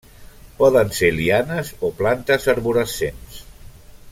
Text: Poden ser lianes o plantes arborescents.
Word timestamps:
Poden 0.61 0.89
ser 0.99 1.09
lianes 1.17 1.69
o 1.89 1.91
plantes 1.99 2.51
arborescents. 2.55 3.39